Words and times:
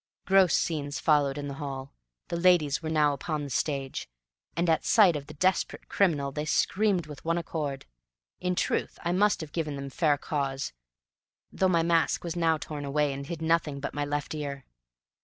Gross 0.25 0.55
scenes 0.55 0.99
followed 0.99 1.37
in 1.37 1.47
the 1.47 1.53
hall; 1.61 1.93
the 2.29 2.35
ladies 2.35 2.81
were 2.81 2.89
now 2.89 3.13
upon 3.13 3.43
the 3.43 3.51
stage, 3.51 4.09
and 4.57 4.67
at 4.67 4.83
sight 4.83 5.15
of 5.15 5.27
the 5.27 5.35
desperate 5.35 5.87
criminal 5.89 6.31
they 6.31 6.43
screamed 6.43 7.05
with 7.05 7.23
one 7.23 7.37
accord. 7.37 7.85
In 8.39 8.55
truth 8.55 8.97
I 9.03 9.11
must 9.11 9.41
have 9.41 9.51
given 9.51 9.75
them 9.75 9.91
fair 9.91 10.17
cause, 10.17 10.73
though 11.51 11.69
my 11.69 11.83
mask 11.83 12.23
was 12.23 12.35
now 12.35 12.57
torn 12.57 12.83
away 12.83 13.13
and 13.13 13.27
hid 13.27 13.43
nothing 13.43 13.79
but 13.79 13.93
my 13.93 14.03
left 14.03 14.33
ear. 14.33 14.65